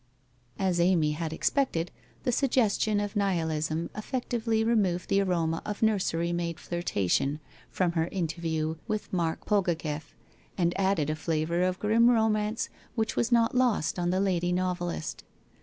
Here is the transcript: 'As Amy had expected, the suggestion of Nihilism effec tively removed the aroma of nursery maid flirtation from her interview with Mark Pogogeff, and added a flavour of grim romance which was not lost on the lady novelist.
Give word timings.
'As 0.57 0.79
Amy 0.79 1.11
had 1.11 1.31
expected, 1.31 1.91
the 2.23 2.31
suggestion 2.31 2.99
of 2.99 3.15
Nihilism 3.15 3.91
effec 3.93 4.29
tively 4.29 4.65
removed 4.65 5.09
the 5.09 5.21
aroma 5.21 5.61
of 5.63 5.83
nursery 5.83 6.33
maid 6.33 6.59
flirtation 6.59 7.39
from 7.69 7.91
her 7.91 8.07
interview 8.07 8.77
with 8.87 9.13
Mark 9.13 9.45
Pogogeff, 9.45 10.15
and 10.57 10.73
added 10.75 11.11
a 11.11 11.15
flavour 11.15 11.61
of 11.61 11.77
grim 11.77 12.09
romance 12.09 12.67
which 12.95 13.15
was 13.15 13.31
not 13.31 13.53
lost 13.53 13.99
on 13.99 14.09
the 14.09 14.19
lady 14.19 14.51
novelist. 14.51 15.23